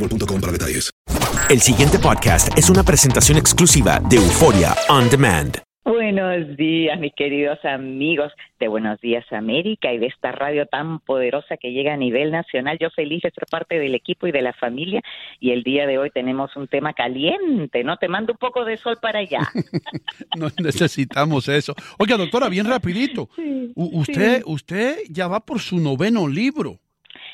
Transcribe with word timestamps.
boostmobile.com 0.00 0.40
para 0.40 0.52
detalles. 0.52 0.90
El 1.48 1.60
siguiente 1.60 1.98
podcast 1.98 2.56
es 2.56 2.70
una 2.70 2.82
presentación 2.82 3.36
exclusiva 3.36 4.00
de 4.08 4.16
Euforia 4.16 4.74
On 4.88 5.08
Demand. 5.10 5.58
Buenos 5.82 6.56
días, 6.56 7.00
mis 7.00 7.12
queridos 7.14 7.58
amigos 7.64 8.30
de 8.60 8.68
Buenos 8.68 9.00
Días 9.00 9.24
América 9.32 9.92
y 9.92 9.98
de 9.98 10.06
esta 10.06 10.30
radio 10.30 10.66
tan 10.66 11.00
poderosa 11.00 11.56
que 11.56 11.72
llega 11.72 11.94
a 11.94 11.96
nivel 11.96 12.30
nacional. 12.30 12.78
Yo 12.78 12.90
feliz 12.90 13.22
de 13.22 13.30
ser 13.30 13.46
parte 13.50 13.78
del 13.78 13.94
equipo 13.94 14.26
y 14.26 14.32
de 14.32 14.42
la 14.42 14.52
familia 14.52 15.00
y 15.40 15.50
el 15.50 15.62
día 15.62 15.86
de 15.86 15.98
hoy 15.98 16.10
tenemos 16.10 16.54
un 16.56 16.68
tema 16.68 16.92
caliente, 16.92 17.82
¿no? 17.82 17.96
Te 17.96 18.08
mando 18.08 18.34
un 18.34 18.38
poco 18.38 18.64
de 18.64 18.76
sol 18.76 18.98
para 19.00 19.20
allá. 19.20 19.40
no 20.36 20.48
necesitamos 20.62 21.48
eso. 21.48 21.74
Oiga, 21.98 22.16
doctora, 22.16 22.48
bien 22.48 22.66
rapidito. 22.66 23.28
Usted, 23.74 24.42
usted 24.46 24.98
ya 25.08 25.28
va 25.28 25.40
por 25.40 25.60
su 25.60 25.78
noveno 25.78 26.28
libro. 26.28 26.78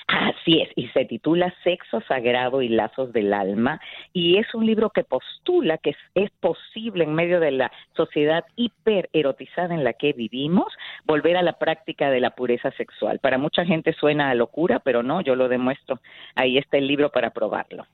Así 0.09 0.61
es, 0.63 0.69
y 0.77 0.87
se 0.89 1.05
titula 1.05 1.53
Sexo 1.65 2.01
Sagrado 2.03 2.63
y 2.63 2.69
Lazos 2.69 3.13
del 3.13 3.33
Alma, 3.33 3.81
y 4.13 4.39
es 4.39 4.55
un 4.55 4.65
libro 4.65 4.91
que 4.91 5.03
postula 5.03 5.79
que 5.79 5.97
es, 6.15 6.31
posible 6.39 7.03
en 7.03 7.15
medio 7.15 7.41
de 7.41 7.51
la 7.51 7.73
sociedad 7.97 8.45
hipererotizada 8.55 9.75
en 9.75 9.83
la 9.83 9.95
que 9.95 10.13
vivimos 10.13 10.73
volver 11.05 11.37
a 11.37 11.43
la 11.43 11.59
práctica 11.59 12.09
de 12.11 12.21
la 12.21 12.31
pureza 12.31 12.71
sexual. 12.73 13.19
Para 13.19 13.39
mucha 13.39 13.65
gente 13.65 13.93
suena 13.95 14.31
a 14.31 14.35
locura, 14.35 14.79
pero 14.79 15.03
no, 15.03 15.23
yo 15.23 15.35
lo 15.35 15.49
demuestro. 15.49 15.99
Ahí 16.37 16.57
está 16.57 16.79
el 16.79 16.87
libro 16.87 17.11
para 17.11 17.31
probarlo. 17.31 17.87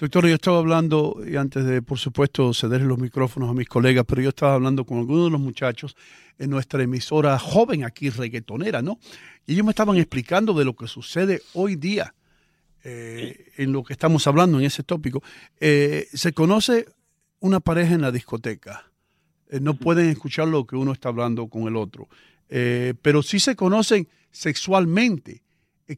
Doctora, 0.00 0.30
yo 0.30 0.36
estaba 0.36 0.56
hablando, 0.56 1.20
y 1.30 1.36
antes 1.36 1.62
de, 1.66 1.82
por 1.82 1.98
supuesto, 1.98 2.54
ceder 2.54 2.80
los 2.80 2.96
micrófonos 2.96 3.50
a 3.50 3.52
mis 3.52 3.68
colegas, 3.68 4.06
pero 4.08 4.22
yo 4.22 4.30
estaba 4.30 4.54
hablando 4.54 4.86
con 4.86 4.96
algunos 4.96 5.26
de 5.26 5.30
los 5.30 5.40
muchachos 5.42 5.94
en 6.38 6.48
nuestra 6.48 6.82
emisora 6.82 7.38
joven 7.38 7.84
aquí, 7.84 8.08
reggaetonera, 8.08 8.80
¿no? 8.80 8.98
Y 9.46 9.52
ellos 9.52 9.66
me 9.66 9.72
estaban 9.72 9.98
explicando 9.98 10.54
de 10.54 10.64
lo 10.64 10.74
que 10.74 10.86
sucede 10.86 11.42
hoy 11.52 11.76
día 11.76 12.14
eh, 12.82 13.52
en 13.58 13.72
lo 13.72 13.84
que 13.84 13.92
estamos 13.92 14.26
hablando 14.26 14.58
en 14.58 14.64
ese 14.64 14.82
tópico. 14.82 15.22
Eh, 15.60 16.08
se 16.14 16.32
conoce 16.32 16.86
una 17.40 17.60
pareja 17.60 17.92
en 17.92 18.00
la 18.00 18.10
discoteca. 18.10 18.90
Eh, 19.50 19.60
no 19.60 19.74
pueden 19.74 20.08
escuchar 20.08 20.48
lo 20.48 20.66
que 20.66 20.76
uno 20.76 20.92
está 20.92 21.10
hablando 21.10 21.46
con 21.48 21.68
el 21.68 21.76
otro. 21.76 22.08
Pero 22.48 23.22
sí 23.22 23.38
se 23.38 23.54
conocen 23.54 24.08
sexualmente. 24.30 25.42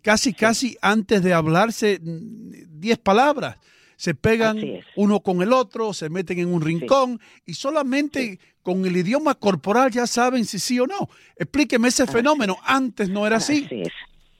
Casi, 0.02 0.34
casi 0.34 0.76
antes 0.82 1.22
de 1.22 1.32
hablarse 1.32 2.00
mm, 2.02 2.80
diez 2.80 2.98
palabras. 2.98 3.58
Se 4.02 4.16
pegan 4.16 4.58
uno 4.96 5.20
con 5.20 5.42
el 5.42 5.52
otro, 5.52 5.92
se 5.92 6.10
meten 6.10 6.40
en 6.40 6.52
un 6.52 6.60
rincón 6.60 7.20
y 7.46 7.54
solamente 7.54 8.40
con 8.60 8.84
el 8.84 8.96
idioma 8.96 9.36
corporal 9.36 9.92
ya 9.92 10.08
saben 10.08 10.44
si 10.44 10.58
sí 10.58 10.80
o 10.80 10.88
no. 10.88 11.08
Explíqueme 11.36 11.86
ese 11.86 12.08
fenómeno. 12.08 12.56
Antes 12.64 13.08
no 13.08 13.24
era 13.28 13.36
así. 13.36 13.62
Así 13.64 13.82
es. 13.82 13.92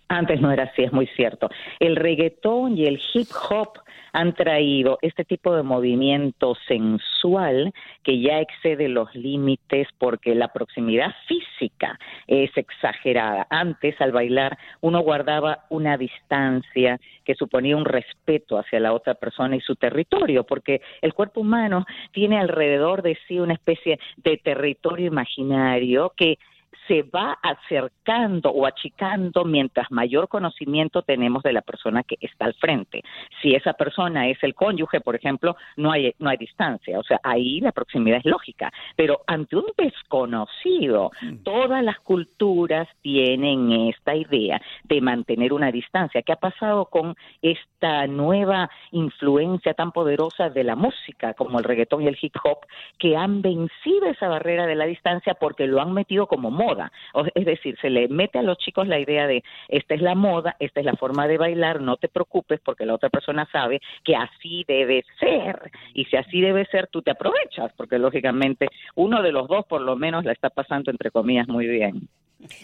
Antes 0.08 0.40
no 0.40 0.50
era 0.50 0.64
así, 0.64 0.82
es 0.82 0.92
muy 0.92 1.06
cierto. 1.14 1.48
El 1.78 1.94
reggaetón 1.94 2.76
y 2.76 2.86
el 2.86 3.00
hip 3.14 3.28
hop 3.50 3.78
han 4.12 4.34
traído 4.34 4.98
este 5.02 5.24
tipo 5.24 5.54
de 5.54 5.62
movimiento 5.62 6.54
sensual 6.68 7.72
que 8.02 8.20
ya 8.20 8.40
excede 8.40 8.88
los 8.88 9.14
límites 9.14 9.88
porque 9.98 10.34
la 10.34 10.48
proximidad 10.48 11.14
física 11.26 11.98
es 12.26 12.50
exagerada. 12.56 13.46
Antes, 13.50 14.00
al 14.00 14.12
bailar, 14.12 14.58
uno 14.80 15.00
guardaba 15.00 15.64
una 15.70 15.96
distancia 15.96 17.00
que 17.24 17.34
suponía 17.34 17.76
un 17.76 17.84
respeto 17.84 18.58
hacia 18.58 18.80
la 18.80 18.92
otra 18.92 19.14
persona 19.14 19.56
y 19.56 19.60
su 19.60 19.76
territorio, 19.76 20.44
porque 20.44 20.82
el 21.00 21.14
cuerpo 21.14 21.40
humano 21.40 21.86
tiene 22.12 22.38
alrededor 22.38 23.02
de 23.02 23.16
sí 23.26 23.38
una 23.38 23.54
especie 23.54 23.98
de 24.16 24.36
territorio 24.38 25.06
imaginario 25.06 26.12
que 26.16 26.38
se 26.86 27.02
va 27.02 27.38
acercando 27.42 28.50
o 28.50 28.66
achicando 28.66 29.44
mientras 29.44 29.90
mayor 29.90 30.28
conocimiento 30.28 31.02
tenemos 31.02 31.42
de 31.42 31.52
la 31.52 31.62
persona 31.62 32.02
que 32.02 32.16
está 32.20 32.46
al 32.46 32.54
frente. 32.54 33.02
Si 33.40 33.54
esa 33.54 33.72
persona 33.74 34.28
es 34.28 34.42
el 34.42 34.54
cónyuge, 34.54 35.00
por 35.00 35.16
ejemplo, 35.16 35.56
no 35.76 35.92
hay, 35.92 36.14
no 36.18 36.30
hay 36.30 36.36
distancia, 36.36 36.98
o 36.98 37.02
sea, 37.02 37.20
ahí 37.22 37.60
la 37.60 37.72
proximidad 37.72 38.18
es 38.18 38.24
lógica, 38.24 38.72
pero 38.96 39.22
ante 39.26 39.56
un 39.56 39.66
desconocido, 39.76 41.10
todas 41.42 41.82
las 41.82 41.98
culturas 42.00 42.88
tienen 43.00 43.70
esta 43.88 44.14
idea 44.14 44.60
de 44.84 45.00
mantener 45.00 45.52
una 45.52 45.70
distancia. 45.70 46.22
¿Qué 46.22 46.32
ha 46.32 46.36
pasado 46.36 46.86
con 46.86 47.14
esta 47.40 48.06
nueva 48.06 48.70
influencia 48.90 49.74
tan 49.74 49.92
poderosa 49.92 50.50
de 50.50 50.64
la 50.64 50.76
música 50.76 51.34
como 51.34 51.58
el 51.58 51.64
reggaetón 51.64 52.02
y 52.02 52.08
el 52.08 52.18
hip 52.20 52.34
hop 52.44 52.58
que 52.98 53.16
han 53.16 53.42
vencido 53.42 54.06
esa 54.06 54.28
barrera 54.28 54.66
de 54.66 54.74
la 54.74 54.86
distancia 54.86 55.34
porque 55.34 55.66
lo 55.66 55.80
han 55.80 55.92
metido 55.92 56.26
como 56.26 56.50
moda? 56.64 56.92
O- 57.14 57.26
es 57.34 57.44
decir, 57.44 57.76
se 57.80 57.90
le 57.90 58.08
mete 58.08 58.38
a 58.38 58.42
los 58.42 58.58
chicos 58.58 58.86
la 58.88 58.98
idea 58.98 59.26
de 59.26 59.42
esta 59.68 59.94
es 59.94 60.02
la 60.02 60.14
moda, 60.14 60.56
esta 60.58 60.80
es 60.80 60.86
la 60.86 60.94
forma 60.94 61.26
de 61.26 61.38
bailar, 61.38 61.80
no 61.80 61.96
te 61.96 62.08
preocupes 62.08 62.60
porque 62.64 62.86
la 62.86 62.94
otra 62.94 63.10
persona 63.10 63.48
sabe 63.50 63.80
que 64.04 64.14
así 64.16 64.64
debe 64.66 65.04
ser. 65.18 65.70
Y 65.94 66.04
si 66.06 66.16
así 66.16 66.40
debe 66.40 66.66
ser, 66.66 66.88
tú 66.88 67.02
te 67.02 67.10
aprovechas 67.10 67.72
porque 67.76 67.98
lógicamente 67.98 68.68
uno 68.94 69.22
de 69.22 69.32
los 69.32 69.48
dos 69.48 69.66
por 69.66 69.80
lo 69.80 69.96
menos 69.96 70.24
la 70.24 70.32
está 70.32 70.50
pasando 70.50 70.90
entre 70.90 71.10
comillas 71.10 71.48
muy 71.48 71.66
bien. 71.66 72.08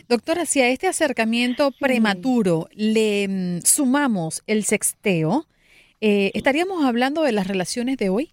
Doctora, 0.08 0.44
si 0.44 0.60
a 0.60 0.68
este 0.68 0.88
acercamiento 0.88 1.70
prematuro 1.78 2.68
le 2.74 3.28
mm, 3.28 3.60
sumamos 3.62 4.42
el 4.46 4.64
sexteo, 4.64 5.46
eh, 6.00 6.32
¿estaríamos 6.34 6.84
hablando 6.84 7.22
de 7.22 7.32
las 7.32 7.46
relaciones 7.46 7.96
de 7.96 8.08
hoy? 8.08 8.30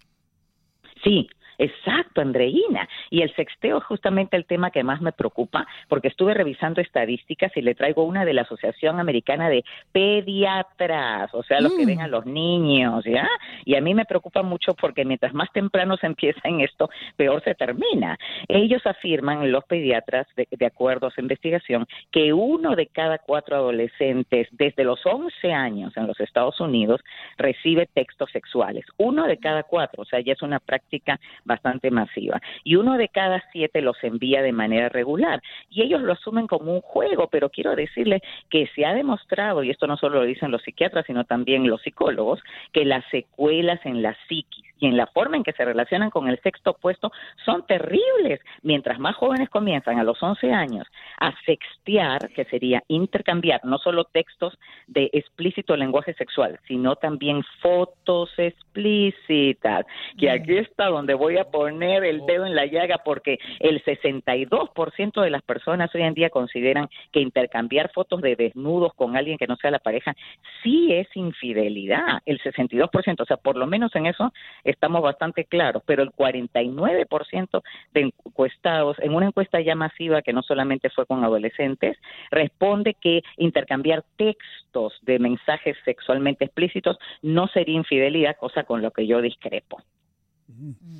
Sí, 1.04 1.28
Exacto, 1.58 2.20
Andreina. 2.20 2.88
Y 3.10 3.22
el 3.22 3.34
sexteo 3.34 3.78
es 3.78 3.84
justamente 3.84 4.36
el 4.36 4.44
tema 4.44 4.70
que 4.70 4.84
más 4.84 5.00
me 5.00 5.12
preocupa, 5.12 5.66
porque 5.88 6.08
estuve 6.08 6.34
revisando 6.34 6.80
estadísticas 6.80 7.52
y 7.56 7.62
le 7.62 7.74
traigo 7.74 8.04
una 8.04 8.24
de 8.24 8.34
la 8.34 8.42
Asociación 8.42 9.00
Americana 9.00 9.48
de 9.48 9.64
Pediatras, 9.92 11.32
o 11.34 11.42
sea, 11.42 11.60
los 11.60 11.72
que 11.74 11.86
ven 11.86 12.00
a 12.00 12.08
los 12.08 12.26
niños, 12.26 13.04
¿ya? 13.04 13.28
Y 13.64 13.76
a 13.76 13.80
mí 13.80 13.94
me 13.94 14.04
preocupa 14.04 14.42
mucho 14.42 14.74
porque 14.74 15.04
mientras 15.04 15.34
más 15.34 15.50
temprano 15.52 15.96
se 15.96 16.06
empieza 16.06 16.40
en 16.44 16.60
esto, 16.60 16.90
peor 17.16 17.42
se 17.42 17.54
termina. 17.54 18.18
Ellos 18.48 18.84
afirman, 18.86 19.50
los 19.50 19.64
pediatras, 19.64 20.26
de, 20.36 20.46
de 20.50 20.66
acuerdo 20.66 21.06
a 21.06 21.10
su 21.10 21.20
investigación, 21.20 21.86
que 22.10 22.32
uno 22.32 22.76
de 22.76 22.86
cada 22.86 23.18
cuatro 23.18 23.56
adolescentes 23.56 24.48
desde 24.52 24.84
los 24.84 25.04
11 25.04 25.52
años 25.52 25.96
en 25.96 26.06
los 26.06 26.18
Estados 26.20 26.60
Unidos 26.60 27.00
recibe 27.36 27.86
textos 27.86 28.30
sexuales. 28.32 28.84
Uno 28.96 29.26
de 29.26 29.38
cada 29.38 29.62
cuatro, 29.62 30.02
o 30.02 30.04
sea, 30.04 30.20
ya 30.20 30.32
es 30.32 30.42
una 30.42 30.60
práctica 30.60 31.18
bastante 31.46 31.90
masiva. 31.90 32.40
Y 32.64 32.76
uno 32.76 32.98
de 32.98 33.08
cada 33.08 33.42
siete 33.52 33.80
los 33.80 33.96
envía 34.02 34.42
de 34.42 34.52
manera 34.52 34.88
regular. 34.88 35.40
Y 35.70 35.82
ellos 35.82 36.02
lo 36.02 36.12
asumen 36.12 36.46
como 36.46 36.74
un 36.74 36.80
juego, 36.80 37.28
pero 37.30 37.48
quiero 37.48 37.74
decirle 37.74 38.20
que 38.50 38.68
se 38.74 38.84
ha 38.84 38.92
demostrado, 38.92 39.62
y 39.62 39.70
esto 39.70 39.86
no 39.86 39.96
solo 39.96 40.20
lo 40.20 40.26
dicen 40.26 40.50
los 40.50 40.62
psiquiatras, 40.62 41.06
sino 41.06 41.24
también 41.24 41.68
los 41.68 41.82
psicólogos, 41.82 42.40
que 42.72 42.84
las 42.84 43.04
secuelas 43.10 43.80
en 43.84 44.02
la 44.02 44.16
psiquis 44.28 44.66
y 44.78 44.86
en 44.86 44.96
la 44.96 45.06
forma 45.06 45.36
en 45.36 45.42
que 45.42 45.52
se 45.52 45.64
relacionan 45.64 46.10
con 46.10 46.28
el 46.28 46.38
sexto 46.42 46.70
opuesto 46.70 47.10
son 47.44 47.66
terribles. 47.66 48.40
Mientras 48.62 48.98
más 48.98 49.16
jóvenes 49.16 49.48
comienzan 49.48 49.98
a 49.98 50.04
los 50.04 50.22
11 50.22 50.52
años 50.52 50.86
a 51.18 51.32
sextear, 51.44 52.28
que 52.30 52.44
sería 52.44 52.82
intercambiar 52.88 53.64
no 53.64 53.78
solo 53.78 54.04
textos 54.04 54.58
de 54.86 55.10
explícito 55.12 55.76
lenguaje 55.76 56.14
sexual, 56.14 56.58
sino 56.66 56.96
también 56.96 57.42
fotos 57.60 58.30
explícitas, 58.76 59.86
que 60.18 60.30
aquí 60.30 60.58
está 60.58 60.86
donde 60.86 61.14
voy 61.14 61.38
a 61.38 61.44
poner 61.44 62.04
el 62.04 62.24
dedo 62.26 62.46
en 62.46 62.54
la 62.54 62.66
llaga 62.66 62.98
porque 63.04 63.38
el 63.60 63.82
62% 63.84 65.22
de 65.22 65.30
las 65.30 65.42
personas 65.42 65.94
hoy 65.94 66.02
en 66.02 66.14
día 66.14 66.30
consideran 66.30 66.88
que 67.12 67.20
intercambiar 67.20 67.90
fotos 67.92 68.20
de 68.20 68.36
desnudos 68.36 68.92
con 68.94 69.16
alguien 69.16 69.38
que 69.38 69.46
no 69.46 69.56
sea 69.56 69.70
la 69.70 69.78
pareja 69.78 70.14
sí 70.62 70.92
es 70.92 71.08
infidelidad, 71.14 72.20
el 72.26 72.40
62%, 72.40 73.20
o 73.20 73.24
sea, 73.24 73.36
por 73.36 73.56
lo 73.56 73.66
menos 73.66 73.94
en 73.94 74.06
eso 74.06 74.32
estamos 74.64 75.02
bastante 75.02 75.44
claros, 75.44 75.82
pero 75.86 76.02
el 76.02 76.10
49% 76.10 77.62
de 77.92 78.00
encuestados, 78.00 78.98
en 79.00 79.14
una 79.14 79.26
encuesta 79.26 79.60
ya 79.60 79.74
masiva 79.74 80.22
que 80.22 80.32
no 80.32 80.42
solamente 80.42 80.90
fue 80.90 81.06
con 81.06 81.24
adolescentes, 81.24 81.96
responde 82.30 82.94
que 82.94 83.22
intercambiar 83.38 84.04
textos 84.16 84.94
de 85.02 85.18
mensajes 85.18 85.76
sexualmente 85.84 86.44
explícitos 86.44 86.98
no 87.22 87.48
sería 87.48 87.76
infidelidad, 87.76 88.36
cosa 88.36 88.64
con 88.66 88.82
lo 88.82 88.90
que 88.90 89.06
yo 89.06 89.22
discrepo. 89.22 89.82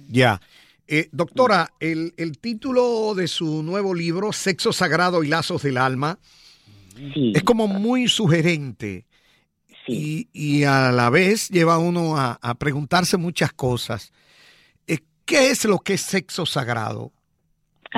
Ya. 0.09 0.41
Eh, 0.89 1.09
doctora, 1.13 1.73
el, 1.81 2.15
el, 2.17 2.39
título 2.39 3.15
de 3.15 3.27
su 3.27 3.63
nuevo 3.63 3.95
libro, 3.95 4.33
Sexo 4.33 4.73
Sagrado 4.73 5.25
y 5.25 5.29
Lazos 5.29 5.63
del 5.63 5.79
Alma, 5.79 6.19
es 7.35 7.43
como 7.43 7.67
muy 7.67 8.09
sugerente. 8.09 9.05
Y, 9.89 10.29
y, 10.33 10.65
a 10.65 10.91
la 10.91 11.11
vez 11.11 11.49
lleva 11.49 11.79
uno 11.79 12.17
a, 12.17 12.39
a 12.43 12.55
preguntarse 12.55 13.17
muchas 13.17 13.53
cosas. 13.53 14.13
Eh, 14.87 14.99
¿Qué 15.25 15.51
es 15.51 15.65
lo 15.65 15.79
que 15.79 15.95
es 15.95 16.01
sexo 16.01 16.45
sagrado? 16.45 17.13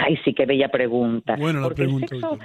Ay, 0.00 0.16
sí, 0.24 0.32
qué 0.32 0.46
bella 0.46 0.68
pregunta. 0.68 1.34
Bueno, 1.36 1.60
la 1.60 1.70
pregunta. 1.70 2.14
El 2.14 2.20
sexo, 2.20 2.38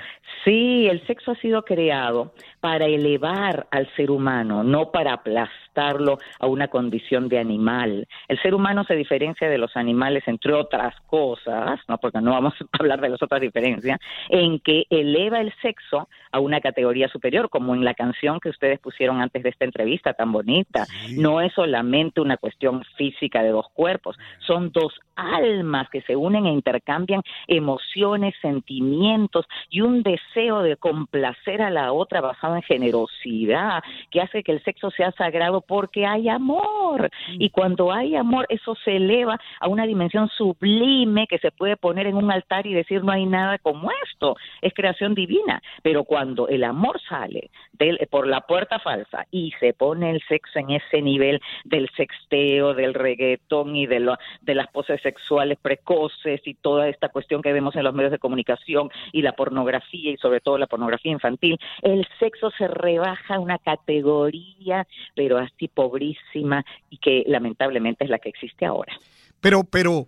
sí, 0.43 0.87
el 0.89 1.05
sexo 1.05 1.31
ha 1.31 1.35
sido 1.35 1.63
creado 1.63 2.33
para 2.59 2.85
elevar 2.85 3.67
al 3.69 3.87
ser 3.95 4.09
humano, 4.09 4.63
no 4.63 4.91
para 4.91 5.13
aplastarlo 5.13 6.17
a 6.39 6.47
una 6.47 6.69
condición 6.69 7.29
de 7.29 7.37
animal. 7.37 8.07
El 8.27 8.41
ser 8.41 8.55
humano 8.55 8.83
se 8.85 8.95
diferencia 8.95 9.49
de 9.49 9.57
los 9.57 9.75
animales, 9.75 10.23
entre 10.25 10.53
otras 10.53 10.95
cosas, 11.01 11.79
no 11.87 11.97
porque 11.99 12.21
no 12.21 12.31
vamos 12.31 12.53
a 12.59 12.77
hablar 12.79 13.01
de 13.01 13.09
las 13.09 13.21
otras 13.21 13.41
diferencias, 13.41 13.99
en 14.29 14.59
que 14.59 14.85
eleva 14.89 15.39
el 15.39 15.53
sexo 15.61 16.09
a 16.31 16.39
una 16.39 16.59
categoría 16.59 17.07
superior, 17.09 17.49
como 17.49 17.75
en 17.75 17.83
la 17.83 17.93
canción 17.93 18.39
que 18.39 18.49
ustedes 18.49 18.79
pusieron 18.79 19.21
antes 19.21 19.43
de 19.43 19.49
esta 19.49 19.65
entrevista 19.65 20.13
tan 20.13 20.31
bonita. 20.31 20.85
Sí. 20.85 21.19
No 21.19 21.39
es 21.41 21.53
solamente 21.53 22.19
una 22.19 22.37
cuestión 22.37 22.83
física 22.97 23.43
de 23.43 23.49
dos 23.49 23.67
cuerpos, 23.73 24.17
son 24.39 24.71
dos 24.71 24.93
almas 25.15 25.89
que 25.89 26.01
se 26.01 26.15
unen 26.15 26.47
e 26.47 26.51
intercambian 26.51 27.21
emociones, 27.47 28.35
sentimientos 28.41 29.45
y 29.69 29.81
un 29.81 30.03
deseo 30.03 30.61
de 30.61 30.77
complacer 30.77 31.61
a 31.61 31.69
la 31.69 31.91
otra 31.91 32.21
basado 32.21 32.55
en 32.55 32.61
generosidad, 32.61 33.83
que 34.11 34.21
hace 34.21 34.43
que 34.43 34.51
el 34.51 34.63
sexo 34.63 34.91
sea 34.91 35.11
sagrado 35.11 35.61
porque 35.61 36.05
hay 36.05 36.29
amor. 36.29 37.09
Y 37.31 37.49
cuando 37.49 37.91
hay 37.91 38.15
amor, 38.15 38.45
eso 38.49 38.75
se 38.83 38.97
eleva 38.97 39.39
a 39.59 39.67
una 39.67 39.85
dimensión 39.85 40.29
sublime 40.29 41.27
que 41.27 41.39
se 41.39 41.51
puede 41.51 41.77
poner 41.77 42.07
en 42.07 42.15
un 42.15 42.31
altar 42.31 42.67
y 42.67 42.73
decir 42.73 43.03
no 43.03 43.11
hay 43.11 43.25
nada 43.25 43.57
como 43.59 43.89
esto, 44.05 44.35
es 44.61 44.73
creación 44.73 45.15
divina. 45.15 45.61
Pero 45.81 46.03
cuando 46.03 46.47
el 46.47 46.63
amor 46.63 46.99
sale 47.07 47.49
del, 47.73 47.97
por 48.09 48.27
la 48.27 48.41
puerta 48.41 48.79
falsa 48.79 49.25
y 49.31 49.51
se 49.59 49.73
pone 49.73 50.11
el 50.11 50.21
sexo 50.27 50.59
en 50.59 50.71
ese 50.71 51.01
nivel 51.01 51.41
del 51.63 51.89
sexteo, 51.95 52.73
del 52.73 52.93
reggaetón 52.93 53.75
y 53.75 53.85
de, 53.85 53.99
lo, 53.99 54.17
de 54.41 54.55
las 54.55 54.67
poses 54.67 55.01
sexuales 55.01 55.57
precoces 55.61 56.41
y 56.45 56.53
toda 56.55 56.87
esta 56.89 57.09
cuestión 57.09 57.22
que 57.27 57.53
vemos 57.53 57.75
en 57.75 57.83
los 57.83 57.93
medios 57.93 58.11
de 58.11 58.19
comunicación 58.19 58.89
y 59.11 59.21
la 59.21 59.33
pornografía 59.33 60.11
y 60.11 60.17
sobre 60.17 60.41
todo 60.41 60.57
la 60.57 60.67
pornografía 60.67 61.11
infantil, 61.11 61.57
el 61.81 62.07
sexo 62.19 62.51
se 62.57 62.67
rebaja 62.67 63.35
a 63.35 63.39
una 63.39 63.57
categoría, 63.57 64.87
pero 65.15 65.37
así 65.37 65.67
pobrísima 65.67 66.65
y 66.89 66.97
que 66.97 67.23
lamentablemente 67.27 68.03
es 68.03 68.09
la 68.09 68.19
que 68.19 68.29
existe 68.29 68.65
ahora. 68.65 68.93
Pero, 69.39 69.63
pero 69.63 70.07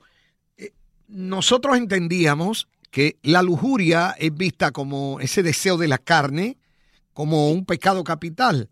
eh, 0.57 0.71
nosotros 1.07 1.77
entendíamos 1.77 2.67
que 2.91 3.17
la 3.23 3.41
lujuria 3.41 4.15
es 4.17 4.33
vista 4.33 4.71
como 4.71 5.19
ese 5.19 5.43
deseo 5.43 5.77
de 5.77 5.87
la 5.87 5.97
carne, 5.97 6.57
como 7.13 7.51
un 7.51 7.65
pecado 7.65 8.03
capital. 8.03 8.69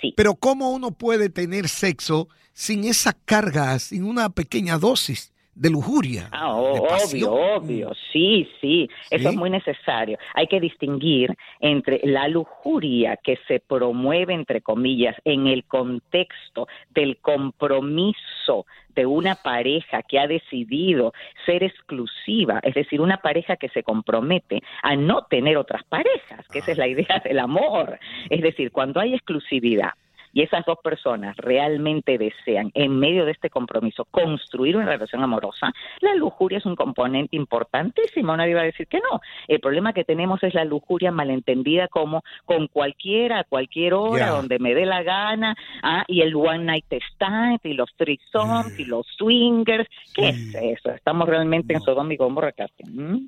Sí. 0.00 0.12
Pero 0.16 0.34
¿cómo 0.34 0.70
uno 0.70 0.90
puede 0.92 1.28
tener 1.28 1.68
sexo 1.68 2.28
sin 2.52 2.84
esa 2.84 3.12
carga, 3.12 3.78
sin 3.78 4.04
una 4.04 4.30
pequeña 4.30 4.78
dosis? 4.78 5.32
De 5.56 5.70
lujuria. 5.70 6.28
Ah, 6.32 6.54
oh, 6.54 6.86
obvio, 6.86 7.32
obvio, 7.32 7.92
sí, 8.12 8.48
sí, 8.60 8.88
eso 9.10 9.30
es 9.30 9.34
muy 9.34 9.48
necesario. 9.48 10.18
Hay 10.34 10.46
que 10.46 10.60
distinguir 10.60 11.34
entre 11.60 12.00
la 12.04 12.28
lujuria 12.28 13.16
que 13.16 13.38
se 13.48 13.60
promueve, 13.60 14.34
entre 14.34 14.60
comillas, 14.60 15.16
en 15.24 15.46
el 15.46 15.64
contexto 15.64 16.68
del 16.90 17.16
compromiso 17.16 18.66
de 18.94 19.06
una 19.06 19.34
pareja 19.34 20.02
que 20.02 20.18
ha 20.18 20.26
decidido 20.26 21.12
ser 21.46 21.62
exclusiva, 21.62 22.60
es 22.62 22.74
decir, 22.74 23.00
una 23.00 23.18
pareja 23.18 23.56
que 23.56 23.68
se 23.70 23.82
compromete 23.82 24.62
a 24.82 24.94
no 24.94 25.22
tener 25.24 25.56
otras 25.56 25.84
parejas, 25.84 26.46
que 26.48 26.58
esa 26.58 26.72
es 26.72 26.78
la 26.78 26.88
idea 26.88 27.22
del 27.24 27.38
amor. 27.38 27.98
Es 28.28 28.42
decir, 28.42 28.70
cuando 28.72 29.00
hay 29.00 29.14
exclusividad 29.14 29.92
y 30.36 30.42
esas 30.42 30.66
dos 30.66 30.76
personas 30.84 31.34
realmente 31.38 32.18
desean, 32.18 32.70
en 32.74 32.98
medio 32.98 33.24
de 33.24 33.32
este 33.32 33.48
compromiso, 33.48 34.04
construir 34.04 34.76
una 34.76 34.84
relación 34.84 35.22
amorosa, 35.22 35.72
la 36.02 36.14
lujuria 36.14 36.58
es 36.58 36.66
un 36.66 36.76
componente 36.76 37.36
importantísimo, 37.36 38.36
nadie 38.36 38.54
va 38.54 38.60
a 38.60 38.64
decir 38.64 38.86
que 38.86 38.98
no. 38.98 39.22
El 39.48 39.60
problema 39.60 39.94
que 39.94 40.04
tenemos 40.04 40.42
es 40.42 40.52
la 40.52 40.66
lujuria 40.66 41.10
malentendida 41.10 41.88
como 41.88 42.22
con 42.44 42.66
cualquiera, 42.66 43.38
a 43.38 43.44
cualquier 43.44 43.94
hora, 43.94 44.26
yeah. 44.26 44.30
donde 44.34 44.58
me 44.58 44.74
dé 44.74 44.84
la 44.84 45.02
gana, 45.02 45.56
ah, 45.82 46.04
y 46.06 46.20
el 46.20 46.36
one 46.36 46.64
night 46.64 46.84
stand, 47.14 47.60
y 47.64 47.72
los 47.72 47.88
threesomes, 47.96 48.76
yeah. 48.76 48.84
y 48.84 48.88
los 48.90 49.06
swingers. 49.16 49.88
¿Qué 50.14 50.28
es 50.28 50.54
eso? 50.54 50.90
Estamos 50.90 51.26
realmente 51.30 51.72
no. 51.72 51.78
en 51.78 51.82
Sodoma 51.82 52.12
y 52.12 52.18
Gomorra 52.18 52.52
casi. 52.52 52.84
¿Mm? 52.84 53.26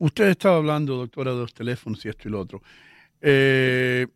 Usted 0.00 0.30
estaba 0.30 0.56
hablando, 0.56 0.96
doctora, 0.96 1.30
de 1.30 1.36
los 1.38 1.54
teléfonos 1.54 2.04
y 2.04 2.08
esto 2.08 2.26
y 2.26 2.32
lo 2.32 2.40
otro. 2.40 2.62
Eh, 3.20 4.08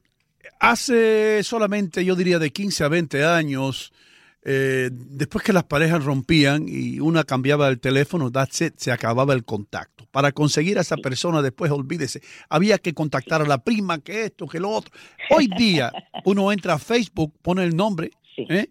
hace 0.61 1.43
solamente, 1.43 2.05
yo 2.05 2.15
diría, 2.17 2.39
de 2.39 2.51
15 2.51 2.85
a 2.85 2.89
20 2.89 3.25
años, 3.25 3.93
eh, 4.49 4.91
después 4.93 5.45
que 5.45 5.53
las 5.53 5.65
parejas 5.65 6.05
rompían 6.05 6.67
y 6.69 7.01
una 7.01 7.25
cambiaba 7.25 7.69
el 7.69 7.81
teléfono, 7.81 8.31
that's 8.31 8.61
it, 8.61 8.75
se 8.77 8.93
acababa 8.93 9.35
el 9.35 9.45
contacto. 9.45 10.07
Para 10.13 10.31
conseguir 10.31 10.79
a 10.79 10.83
esa 10.83 10.97
persona, 10.97 11.43
después 11.43 11.73
olvídese, 11.73 12.23
había 12.49 12.79
que 12.79 12.95
contactar 12.95 13.43
a 13.43 13.47
la 13.47 13.59
prima, 13.59 13.99
que 13.99 14.27
esto, 14.27 14.47
que 14.47 14.61
lo 14.61 14.71
otro. 14.71 14.93
Hoy 15.31 15.49
día, 15.59 15.93
uno 16.25 16.53
entra 16.53 16.75
a 16.75 16.79
Facebook, 16.79 17.35
pone 17.43 17.65
el 17.65 17.75
nombre. 17.75 18.13
¿eh? 18.37 18.69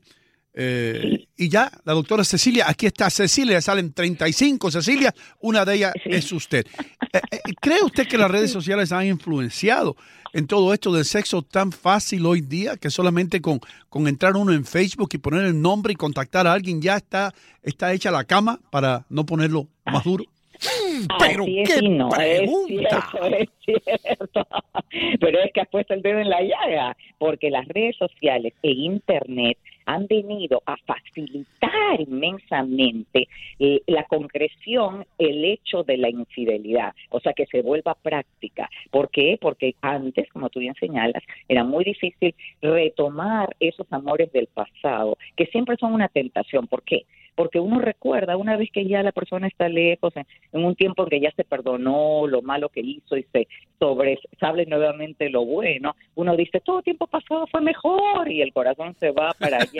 Eh. 0.57 1.27
Y 1.35 1.49
ya, 1.49 1.69
la 1.83 1.93
doctora 1.93 2.23
Cecilia, 2.23 2.65
aquí 2.67 2.85
está 2.85 3.09
Cecilia, 3.09 3.59
salen 3.59 3.91
35 3.91 4.71
Cecilia, 4.71 5.13
una 5.41 5.65
de 5.65 5.75
ellas 5.75 5.93
sí. 6.01 6.09
es 6.11 6.31
usted. 6.31 6.65
Eh, 7.11 7.19
eh, 7.31 7.39
¿Cree 7.59 7.83
usted 7.83 8.07
que 8.07 8.17
las 8.17 8.31
redes 8.31 8.51
sociales 8.51 8.93
han 8.93 9.05
influenciado 9.05 9.97
en 10.33 10.47
todo 10.47 10.73
esto 10.73 10.93
del 10.93 11.03
sexo 11.03 11.41
tan 11.41 11.73
fácil 11.73 12.25
hoy 12.25 12.41
día 12.41 12.77
que 12.77 12.89
solamente 12.89 13.41
con, 13.41 13.59
con 13.89 14.07
entrar 14.07 14.37
uno 14.37 14.53
en 14.53 14.65
Facebook 14.65 15.09
y 15.13 15.17
poner 15.17 15.45
el 15.45 15.61
nombre 15.61 15.93
y 15.93 15.95
contactar 15.95 16.47
a 16.47 16.53
alguien 16.53 16.81
ya 16.81 16.95
está, 16.95 17.33
está 17.61 17.91
hecha 17.91 18.09
la 18.11 18.23
cama 18.23 18.59
para 18.69 19.05
no 19.09 19.25
ponerlo 19.25 19.67
más 19.85 20.05
duro? 20.05 20.23
Pero 21.19 21.43
Así 21.43 21.59
es, 21.59 21.69
qué 21.69 21.81
no, 21.89 22.09
es 22.15 22.49
cierto, 22.67 23.25
es 23.25 23.49
cierto. 23.65 24.47
Pero 25.19 25.39
es 25.43 25.51
que 25.53 25.61
has 25.61 25.67
puesto 25.67 25.93
el 25.93 26.01
dedo 26.01 26.19
en 26.19 26.29
la 26.29 26.41
llaga, 26.41 26.95
porque 27.17 27.49
las 27.49 27.67
redes 27.67 27.97
sociales 27.97 28.53
e 28.63 28.71
Internet 28.71 29.57
han 29.85 30.07
venido 30.07 30.61
a 30.65 30.75
facilitar 30.77 31.99
inmensamente 31.99 33.27
eh, 33.59 33.81
la 33.87 34.03
concreción, 34.05 35.05
el 35.17 35.45
hecho 35.45 35.83
de 35.83 35.97
la 35.97 36.09
infidelidad, 36.09 36.93
o 37.09 37.19
sea, 37.19 37.33
que 37.33 37.45
se 37.45 37.61
vuelva 37.61 37.95
práctica. 37.95 38.69
¿Por 38.91 39.09
qué? 39.09 39.37
Porque 39.39 39.75
antes, 39.81 40.29
como 40.29 40.49
tú 40.49 40.59
bien 40.59 40.75
señalas, 40.75 41.23
era 41.47 41.63
muy 41.63 41.83
difícil 41.83 42.35
retomar 42.61 43.55
esos 43.59 43.87
amores 43.91 44.31
del 44.31 44.47
pasado, 44.47 45.17
que 45.35 45.45
siempre 45.47 45.77
son 45.77 45.93
una 45.93 46.07
tentación. 46.07 46.67
¿Por 46.67 46.83
qué? 46.83 47.05
porque 47.35 47.59
uno 47.59 47.79
recuerda 47.79 48.37
una 48.37 48.57
vez 48.57 48.71
que 48.71 48.85
ya 48.85 49.03
la 49.03 49.11
persona 49.11 49.47
está 49.47 49.69
lejos, 49.69 50.13
en, 50.15 50.25
un 50.51 50.75
tiempo 50.75 51.03
en 51.03 51.09
que 51.09 51.19
ya 51.19 51.31
se 51.31 51.43
perdonó 51.43 52.27
lo 52.27 52.41
malo 52.41 52.69
que 52.69 52.79
hizo 52.79 53.17
y 53.17 53.23
se 53.31 53.47
sobresale 53.77 54.65
nuevamente 54.65 55.29
lo 55.29 55.45
bueno, 55.45 55.95
uno 56.15 56.35
dice, 56.35 56.61
todo 56.61 56.81
tiempo 56.81 57.07
pasado 57.07 57.45
fue 57.47 57.61
mejor 57.61 58.31
y 58.31 58.41
el 58.41 58.53
corazón 58.53 58.95
se 58.99 59.11
va 59.11 59.33
para 59.37 59.59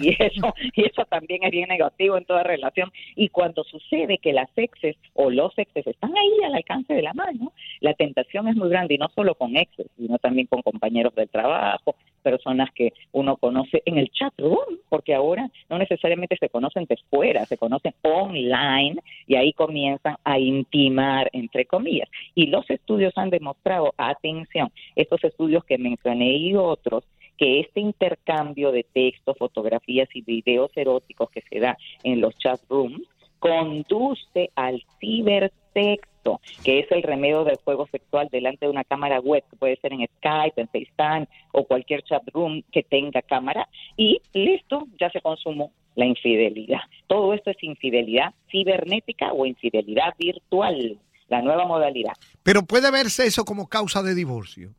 y 0.00 0.10
eso, 0.22 0.54
y 0.74 0.86
eso 0.86 1.04
también 1.06 1.44
es 1.44 1.50
bien 1.50 1.68
negativo 1.68 2.16
en 2.16 2.24
toda 2.24 2.42
relación. 2.42 2.90
Y 3.16 3.28
cuando 3.28 3.64
sucede 3.64 4.18
que 4.18 4.32
las 4.32 4.50
exes 4.56 4.96
o 5.14 5.30
los 5.30 5.56
exes 5.58 5.86
están 5.86 6.12
ahí 6.16 6.44
al 6.44 6.54
alcance 6.54 6.94
de 6.94 7.02
la 7.02 7.14
mano, 7.14 7.52
la 7.80 7.94
tentación 7.94 8.48
es 8.48 8.56
muy 8.56 8.68
grande 8.68 8.94
y 8.94 8.98
no 8.98 9.08
solo 9.14 9.34
con 9.34 9.56
exes, 9.56 9.86
sino 9.96 10.18
también 10.18 10.46
con 10.46 10.62
compañeros 10.62 11.14
del 11.14 11.28
trabajo, 11.28 11.94
personas 12.22 12.70
que 12.72 12.92
uno 13.12 13.36
conoce 13.36 13.82
en 13.84 13.98
el 13.98 14.10
chat 14.10 14.32
room, 14.38 14.78
porque 14.88 15.14
ahora 15.14 15.50
no 15.68 15.78
necesariamente 15.78 16.36
se 16.38 16.48
conocen 16.48 16.84
de 16.86 16.96
fuera, 17.10 17.44
se 17.46 17.58
conocen 17.58 17.94
online 18.02 18.96
y 19.26 19.34
ahí 19.34 19.52
comienzan 19.52 20.16
a 20.24 20.38
intimar, 20.38 21.28
entre 21.32 21.66
comillas. 21.66 22.08
Y 22.34 22.46
los 22.46 22.68
estudios 22.70 23.12
han 23.16 23.30
demostrado, 23.30 23.92
atención, 23.96 24.70
estos 24.96 25.22
estudios 25.24 25.64
que 25.64 25.78
mencioné 25.78 26.36
y 26.36 26.54
otros, 26.54 27.04
que 27.42 27.58
este 27.58 27.80
intercambio 27.80 28.70
de 28.70 28.84
textos, 28.84 29.36
fotografías 29.36 30.08
y 30.14 30.22
videos 30.22 30.70
eróticos 30.76 31.28
que 31.28 31.42
se 31.50 31.58
da 31.58 31.76
en 32.04 32.20
los 32.20 32.36
chat 32.36 32.60
rooms 32.68 33.02
conduce 33.40 34.52
al 34.54 34.84
cibersexo, 35.00 36.40
que 36.62 36.78
es 36.78 36.92
el 36.92 37.02
remedio 37.02 37.42
del 37.42 37.56
juego 37.56 37.88
sexual 37.90 38.28
delante 38.30 38.66
de 38.66 38.70
una 38.70 38.84
cámara 38.84 39.18
web, 39.18 39.42
que 39.50 39.56
puede 39.56 39.74
ser 39.78 39.92
en 39.92 40.06
Skype, 40.18 40.60
en 40.60 40.68
FaceTime 40.68 41.26
o 41.50 41.64
cualquier 41.64 42.04
chat 42.04 42.22
room 42.32 42.62
que 42.70 42.84
tenga 42.84 43.22
cámara, 43.22 43.68
y 43.96 44.22
listo, 44.32 44.86
ya 45.00 45.10
se 45.10 45.20
consumó 45.20 45.72
la 45.96 46.06
infidelidad. 46.06 46.82
Todo 47.08 47.34
esto 47.34 47.50
es 47.50 47.56
infidelidad 47.62 48.34
cibernética 48.52 49.32
o 49.32 49.46
infidelidad 49.46 50.14
virtual, 50.16 50.96
la 51.26 51.42
nueva 51.42 51.66
modalidad. 51.66 52.12
Pero 52.44 52.62
puede 52.62 52.92
verse 52.92 53.26
eso 53.26 53.44
como 53.44 53.68
causa 53.68 54.00
de 54.04 54.14
divorcio. 54.14 54.76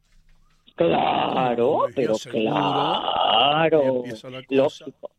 Claro, 0.75 1.85
pero 1.95 2.13
claro, 2.15 4.03
lógico. 4.49 5.09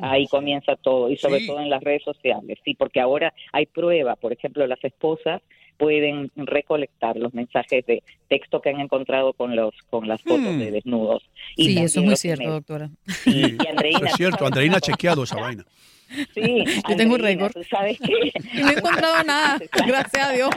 Ahí 0.00 0.26
comienza 0.28 0.76
todo 0.76 1.10
y 1.10 1.16
sobre 1.16 1.40
Sí. 1.40 1.46
todo 1.46 1.60
en 1.60 1.70
las 1.70 1.82
redes 1.82 2.02
sociales, 2.04 2.58
sí, 2.64 2.74
porque 2.74 3.00
ahora 3.00 3.32
hay 3.52 3.66
prueba, 3.66 4.16
por 4.16 4.32
ejemplo, 4.32 4.66
las 4.66 4.82
esposas 4.84 5.40
pueden 5.78 6.30
recolectar 6.36 7.16
los 7.16 7.32
mensajes 7.34 7.84
de 7.86 8.02
texto 8.28 8.60
que 8.60 8.68
han 8.70 8.80
encontrado 8.80 9.32
con 9.32 9.56
los 9.56 9.74
con 9.90 10.06
las 10.06 10.22
fotos 10.22 10.54
Hmm. 10.54 10.58
de 10.58 10.70
desnudos. 10.70 11.22
Sí, 11.56 11.64
también 11.64 11.84
eso 11.86 12.00
es 12.00 12.06
muy 12.06 12.16
cierto, 12.16 12.50
doctora. 12.50 12.90
Sí, 13.06 13.42
y 13.66 13.66
Andreina, 13.68 14.06
es 14.06 14.14
cierto, 14.14 14.36
¿tú 14.36 14.44
sabes 14.44 14.52
Andreina 14.52 14.76
ha 14.76 14.80
chequeado 14.80 15.22
esa 15.24 15.40
vaina. 15.40 15.64
Sí, 16.34 16.64
Yo 16.88 16.96
tengo 16.96 17.14
un 17.14 17.20
récord. 17.20 17.52
¿tú 17.52 17.64
sabes 17.64 17.98
qué? 18.00 18.32
Y 18.54 18.62
no 18.62 18.70
he 18.70 18.72
encontrado 18.74 19.22
nada, 19.26 19.58
gracias 19.86 20.28
a 20.28 20.32
Dios. 20.32 20.50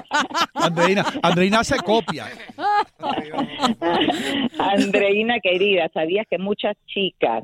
Andreina, 0.54 1.06
Andreina 1.22 1.60
hace 1.60 1.78
copia. 1.78 2.26
Andreina 4.60 5.40
querida, 5.40 5.90
¿sabías 5.94 6.26
que 6.30 6.38
muchas 6.38 6.76
chicas 6.88 7.44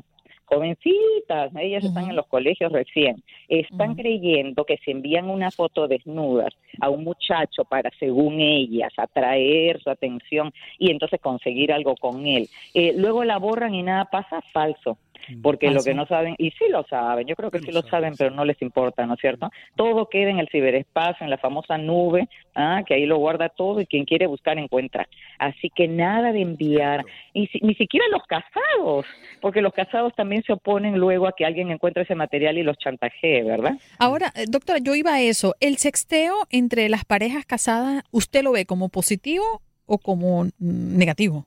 jovencitas, 0.52 1.50
ellas 1.58 1.82
están 1.82 2.10
en 2.10 2.16
los 2.16 2.26
colegios 2.26 2.70
recién, 2.72 3.22
están 3.48 3.94
creyendo 3.94 4.64
que 4.64 4.76
si 4.84 4.90
envían 4.90 5.30
una 5.30 5.50
foto 5.50 5.88
desnudas 5.88 6.52
a 6.80 6.90
un 6.90 7.04
muchacho 7.04 7.64
para, 7.64 7.90
según 7.98 8.38
ellas, 8.40 8.92
atraer 8.98 9.80
su 9.80 9.88
atención 9.88 10.52
y 10.78 10.90
entonces 10.90 11.20
conseguir 11.20 11.72
algo 11.72 11.96
con 11.96 12.26
él, 12.26 12.48
eh, 12.74 12.92
luego 12.96 13.24
la 13.24 13.38
borran 13.38 13.74
y 13.74 13.82
nada 13.82 14.04
pasa, 14.06 14.42
falso. 14.52 14.98
Porque 15.42 15.66
lo 15.68 15.74
Falso. 15.74 15.84
que 15.90 15.94
no 15.94 16.06
saben, 16.06 16.34
y 16.38 16.50
sí 16.52 16.64
lo 16.70 16.84
saben, 16.84 17.26
yo 17.26 17.34
creo 17.36 17.50
que 17.50 17.60
sí 17.60 17.72
lo 17.72 17.82
saben, 17.82 18.14
pero 18.16 18.30
no 18.30 18.44
les 18.44 18.60
importa, 18.62 19.06
¿no 19.06 19.14
es 19.14 19.20
cierto? 19.20 19.50
Todo 19.76 20.08
queda 20.08 20.30
en 20.30 20.38
el 20.38 20.48
ciberespacio, 20.48 21.24
en 21.24 21.30
la 21.30 21.38
famosa 21.38 21.78
nube, 21.78 22.28
ah, 22.54 22.82
que 22.86 22.94
ahí 22.94 23.06
lo 23.06 23.16
guarda 23.18 23.48
todo 23.48 23.80
y 23.80 23.86
quien 23.86 24.04
quiere 24.04 24.26
buscar 24.26 24.58
encuentra. 24.58 25.08
Así 25.38 25.70
que 25.74 25.88
nada 25.88 26.32
de 26.32 26.42
enviar, 26.42 27.04
y 27.32 27.46
si- 27.48 27.60
ni 27.60 27.74
siquiera 27.74 28.06
los 28.10 28.22
casados, 28.26 29.06
porque 29.40 29.62
los 29.62 29.72
casados 29.72 30.12
también 30.14 30.42
se 30.44 30.52
oponen 30.52 30.98
luego 30.98 31.26
a 31.26 31.32
que 31.36 31.44
alguien 31.44 31.70
encuentre 31.70 32.02
ese 32.02 32.14
material 32.14 32.58
y 32.58 32.62
los 32.62 32.76
chantajee, 32.78 33.42
¿verdad? 33.42 33.74
Ahora, 33.98 34.32
eh, 34.36 34.44
doctora, 34.48 34.78
yo 34.80 34.94
iba 34.94 35.14
a 35.14 35.20
eso. 35.22 35.54
¿El 35.60 35.76
sexteo 35.76 36.34
entre 36.50 36.88
las 36.88 37.04
parejas 37.04 37.44
casadas, 37.46 38.04
usted 38.10 38.42
lo 38.42 38.52
ve 38.52 38.66
como 38.66 38.88
positivo 38.88 39.44
o 39.86 39.98
como 39.98 40.44
mm, 40.44 40.96
negativo? 40.98 41.46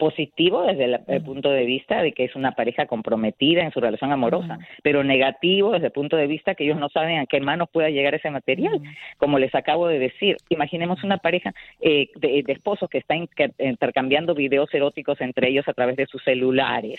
Positivo 0.00 0.62
desde 0.64 0.84
el, 0.86 1.00
el 1.06 1.22
punto 1.22 1.50
de 1.50 1.64
vista 1.64 2.02
de 2.02 2.10
que 2.12 2.24
es 2.24 2.34
una 2.34 2.52
pareja 2.52 2.86
comprometida 2.86 3.62
en 3.62 3.70
su 3.70 3.80
relación 3.80 4.10
amorosa, 4.10 4.58
pero 4.82 5.04
negativo 5.04 5.72
desde 5.72 5.86
el 5.86 5.92
punto 5.92 6.16
de 6.16 6.26
vista 6.26 6.54
que 6.54 6.64
ellos 6.64 6.80
no 6.80 6.88
saben 6.88 7.18
a 7.18 7.26
qué 7.26 7.38
manos 7.40 7.68
pueda 7.70 7.90
llegar 7.90 8.14
ese 8.14 8.30
material. 8.30 8.80
Como 9.18 9.38
les 9.38 9.54
acabo 9.54 9.86
de 9.86 9.98
decir, 9.98 10.36
imaginemos 10.48 11.04
una 11.04 11.18
pareja 11.18 11.52
eh, 11.80 12.08
de, 12.16 12.42
de 12.42 12.52
esposos 12.52 12.88
que 12.88 12.98
están 12.98 13.18
inter- 13.18 13.52
intercambiando 13.58 14.34
videos 14.34 14.72
eróticos 14.74 15.20
entre 15.20 15.50
ellos 15.50 15.68
a 15.68 15.74
través 15.74 15.96
de 15.96 16.06
sus 16.06 16.24
celulares. 16.24 16.98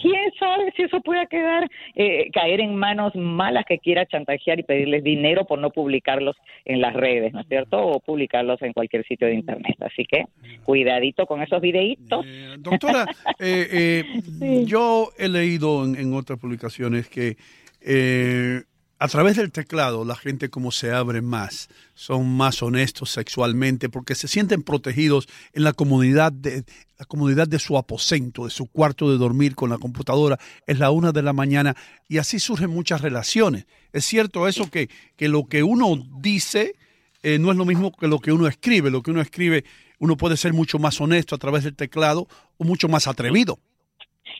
¿Quién 0.00 0.30
sabe 0.38 0.72
si 0.76 0.82
eso 0.82 1.00
pueda 1.00 1.26
quedar, 1.26 1.68
eh, 1.94 2.30
caer 2.32 2.60
en 2.60 2.74
manos 2.76 3.14
malas 3.14 3.64
que 3.66 3.78
quiera 3.78 4.06
chantajear 4.06 4.58
y 4.60 4.62
pedirles 4.62 5.04
dinero 5.04 5.44
por 5.44 5.58
no 5.58 5.70
publicarlos 5.70 6.36
en 6.64 6.80
las 6.80 6.94
redes, 6.94 7.32
¿no 7.32 7.40
es 7.40 7.48
cierto? 7.48 7.78
O 7.78 8.00
publicarlos 8.00 8.60
en 8.62 8.72
cualquier 8.72 9.04
sitio 9.06 9.26
de 9.26 9.34
internet. 9.34 9.76
Así 9.80 10.04
que 10.04 10.24
cuidadito 10.64 11.26
con 11.26 11.42
esos 11.42 11.60
videitos. 11.60 12.24
Doctora, 12.58 13.06
eh, 13.38 14.04
eh, 14.40 14.64
yo 14.66 15.10
he 15.18 15.28
leído 15.28 15.84
en, 15.84 15.96
en 15.96 16.14
otras 16.14 16.38
publicaciones 16.38 17.08
que 17.08 17.36
eh, 17.80 18.62
a 18.98 19.08
través 19.08 19.36
del 19.36 19.52
teclado 19.52 20.04
la 20.04 20.16
gente 20.16 20.48
como 20.48 20.72
se 20.72 20.92
abre 20.92 21.22
más, 21.22 21.68
son 21.94 22.36
más 22.36 22.62
honestos 22.62 23.10
sexualmente 23.10 23.88
porque 23.88 24.14
se 24.14 24.28
sienten 24.28 24.62
protegidos 24.62 25.28
en 25.52 25.64
la 25.64 25.72
comunidad 25.72 26.32
de 26.32 26.64
la 26.98 27.04
comunidad 27.04 27.46
de 27.46 27.60
su 27.60 27.78
aposento, 27.78 28.44
de 28.44 28.50
su 28.50 28.66
cuarto 28.66 29.10
de 29.10 29.18
dormir 29.18 29.54
con 29.54 29.70
la 29.70 29.78
computadora, 29.78 30.38
es 30.66 30.80
la 30.80 30.90
una 30.90 31.12
de 31.12 31.22
la 31.22 31.32
mañana 31.32 31.76
y 32.08 32.18
así 32.18 32.40
surgen 32.40 32.70
muchas 32.70 33.00
relaciones. 33.00 33.66
Es 33.92 34.04
cierto 34.04 34.48
eso 34.48 34.68
que, 34.68 34.90
que 35.16 35.28
lo 35.28 35.46
que 35.46 35.62
uno 35.62 36.04
dice 36.20 36.74
eh, 37.22 37.38
no 37.38 37.50
es 37.50 37.56
lo 37.56 37.64
mismo 37.64 37.92
que 37.92 38.06
lo 38.06 38.20
que 38.20 38.32
uno 38.32 38.46
escribe. 38.46 38.90
Lo 38.90 39.02
que 39.02 39.10
uno 39.10 39.20
escribe, 39.20 39.64
uno 39.98 40.16
puede 40.16 40.36
ser 40.36 40.52
mucho 40.52 40.78
más 40.78 41.00
honesto 41.00 41.34
a 41.34 41.38
través 41.38 41.64
del 41.64 41.74
teclado 41.74 42.28
o 42.56 42.64
mucho 42.64 42.88
más 42.88 43.06
atrevido. 43.06 43.58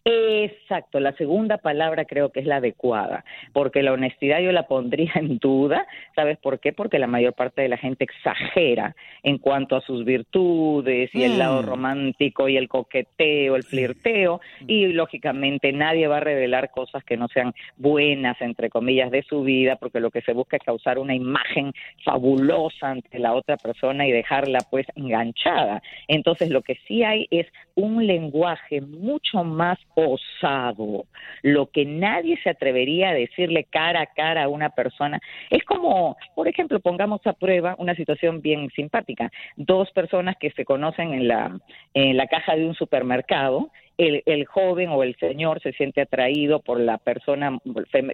Exacto, 0.05 1.01
la 1.01 1.13
segunda 1.13 1.59
palabra 1.59 2.05
creo 2.05 2.31
que 2.31 2.41
es 2.41 2.47
la 2.47 2.57
adecuada, 2.57 3.25
porque 3.53 3.83
la 3.83 3.93
honestidad 3.93 4.41
yo 4.41 4.53
la 4.53 4.67
pondría 4.67 5.13
en 5.17 5.39
duda, 5.39 5.87
¿sabes 6.15 6.39
por 6.39 6.61
qué? 6.61 6.73
Porque 6.73 6.99
la 6.99 7.07
mayor 7.07 7.35
parte 7.35 7.63
de 7.63 7.69
la 7.69 7.77
gente 7.77 8.05
exagera 8.05 8.95
en 9.23 9.39
cuanto 9.39 9.77
a 9.77 9.81
sus 9.83 10.05
virtudes 10.05 11.11
y 11.15 11.25
el 11.25 11.39
lado 11.39 11.63
Mm. 11.63 11.67
romántico 11.67 12.49
y 12.49 12.57
el 12.57 12.69
coqueteo, 12.69 13.57
el 13.57 13.65
flirteo, 13.65 14.41
y 14.67 14.87
lógicamente 14.89 15.73
nadie 15.73 16.07
va 16.07 16.19
a 16.19 16.21
revelar 16.21 16.71
cosas 16.71 17.05
que 17.05 17.17
no 17.17 17.29
sean 17.29 17.53
buenas, 17.77 18.41
entre 18.41 18.71
comillas, 18.71 19.11
de 19.11 19.23
su 19.23 19.43
vida, 19.43 19.77
porque 19.77 20.01
lo 20.01 20.11
que 20.11 20.23
se 20.23 20.33
busca 20.33 20.57
es 20.57 20.63
causar 20.63 20.99
una 20.99 21.15
imagen 21.15 21.73
fabulosa 22.05 22.91
ante 22.91 23.19
la 23.19 23.35
otra 23.35 23.57
persona 23.57 24.07
y 24.07 24.13
dejarla 24.13 24.63
pues 24.71 24.87
enganchada. 24.95 25.83
Entonces 26.07 26.51
lo 26.51 26.63
que 26.63 26.77
sí 26.87 27.03
hay 27.03 27.27
es 27.31 27.47
un 27.75 28.07
lenguaje 28.07 28.81
mucho 28.81 29.45
más 29.45 29.79
osado, 30.07 31.07
lo 31.43 31.71
que 31.71 31.85
nadie 31.85 32.39
se 32.43 32.51
atrevería 32.51 33.11
a 33.11 33.15
decirle 33.15 33.65
cara 33.65 34.03
a 34.03 34.07
cara 34.07 34.45
a 34.45 34.49
una 34.49 34.71
persona. 34.71 35.21
Es 35.51 35.65
como, 35.65 36.17
por 36.35 36.49
ejemplo, 36.49 36.81
pongamos 36.81 37.21
a 37.27 37.33
prueba 37.33 37.75
una 37.79 37.95
situación 37.95 38.41
bien 38.41 38.71
simpática. 38.71 39.31
Dos 39.57 39.91
personas 39.93 40.37
que 40.39 40.51
se 40.53 40.65
conocen 40.65 41.15
en 41.15 41.29
la, 41.29 41.59
en 41.95 42.17
la 42.17 42.27
caja 42.27 42.57
de 42.57 42.67
un 42.67 42.75
supermercado 42.75 43.71
el, 43.99 44.23
el 44.27 44.47
joven 44.47 44.89
o 44.91 45.03
el 45.03 45.17
señor 45.17 45.61
se 45.61 45.73
siente 45.73 46.01
atraído 46.01 46.61
por 46.61 46.81
la 46.81 46.99
persona, 46.99 47.59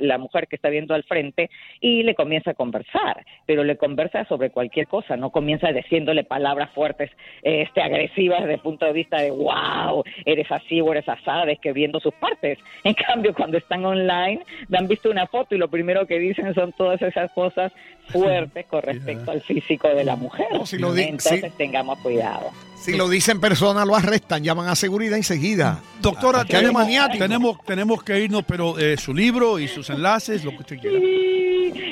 la 0.00 0.19
mujer 0.19 0.49
que 0.49 0.57
está 0.57 0.71
viendo 0.71 0.95
al 0.95 1.05
frente 1.05 1.50
y 1.81 2.03
le 2.03 2.14
comienza 2.14 2.53
a 2.53 2.55
conversar, 2.55 3.25
pero 3.47 3.64
le 3.64 3.76
conversa 3.76 4.25
sobre 4.25 4.50
cualquier 4.50 4.87
cosa, 4.88 5.17
no 5.17 5.31
comienza 5.31 5.73
diciéndole 5.73 6.25
palabras 6.25 6.71
fuertes, 6.73 7.11
este, 7.43 7.83
agresivas 7.83 8.41
desde 8.41 8.55
el 8.55 8.61
punto 8.61 8.87
de 8.87 8.93
vista 8.93 9.21
de 9.21 9.31
wow, 9.31 10.03
eres 10.25 10.50
así 10.50 10.81
o 10.81 10.91
eres 10.93 11.09
asada, 11.09 11.45
viendo 11.73 12.00
sus 12.00 12.14
partes. 12.14 12.59
En 12.83 12.95
cambio, 12.95 13.35
cuando 13.35 13.59
están 13.59 13.85
online, 13.85 14.41
han 14.73 14.88
visto 14.88 15.11
una 15.11 15.26
foto 15.26 15.55
y 15.55 15.59
lo 15.59 15.69
primero 15.69 16.07
que 16.07 16.19
dicen 16.19 16.55
son 16.55 16.73
todas 16.73 17.00
esas 17.03 17.31
cosas 17.33 17.73
fuertes 18.09 18.67
con 18.67 18.83
respecto 18.83 19.31
al 19.31 19.41
físico 19.41 19.88
de 19.88 20.05
la 20.05 20.17
mujer. 20.17 20.47
Entonces 20.50 21.53
tengamos 21.57 21.99
cuidado. 21.99 22.50
Si 22.85 22.97
lo 22.99 23.09
dicen 23.09 23.41
persona, 23.41 23.87
lo 23.87 23.97
arrestan, 23.97 24.45
llaman 24.45 24.69
a 24.69 24.76
seguridad 24.76 25.17
enseguida. 25.17 25.81
Doctora, 26.03 26.45
tenemos, 26.45 26.87
tenemos, 27.17 27.57
tenemos 27.64 28.03
que 28.03 28.21
irnos, 28.21 28.45
pero 28.47 28.79
eh, 28.79 28.99
su 28.99 29.14
libro 29.14 29.59
y 29.59 29.69
sus 29.69 29.88
enlaces, 29.88 30.45
lo 30.45 30.50
que 30.50 30.59
usted 30.59 30.79
quiera. 30.79 30.99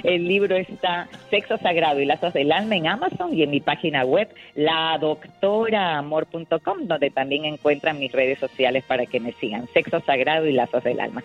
El 0.02 0.28
libro 0.28 0.54
está 0.54 1.08
Sexo 1.30 1.56
Sagrado 1.56 1.98
y 2.00 2.04
Lazos 2.04 2.34
del 2.34 2.52
Alma 2.52 2.76
en 2.76 2.88
Amazon 2.88 3.32
y 3.32 3.42
en 3.42 3.50
mi 3.50 3.60
página 3.60 4.04
web, 4.04 4.28
ladoctoraamor.com, 4.54 6.80
donde 6.82 7.08
también 7.08 7.46
encuentran 7.46 7.98
mis 7.98 8.12
redes 8.12 8.38
sociales 8.38 8.84
para 8.86 9.06
que 9.06 9.18
me 9.18 9.32
sigan. 9.32 9.66
Sexo 9.72 10.00
Sagrado 10.00 10.46
y 10.46 10.52
Lazos 10.52 10.84
del 10.84 11.00
Alma. 11.00 11.24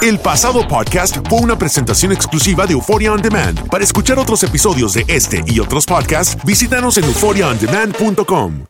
El 0.00 0.18
pasado 0.18 0.66
podcast 0.66 1.18
fue 1.28 1.40
una 1.40 1.58
presentación 1.58 2.12
exclusiva 2.12 2.66
de 2.66 2.72
Euphoria 2.72 3.12
On 3.12 3.20
Demand. 3.20 3.68
Para 3.68 3.84
escuchar 3.84 4.18
otros 4.18 4.42
episodios 4.42 4.94
de 4.94 5.04
este 5.06 5.44
y 5.46 5.60
otros 5.60 5.84
podcasts, 5.84 6.42
visítanos 6.46 6.96
en 6.96 7.04
euphoriaondemand.com. 7.04 8.69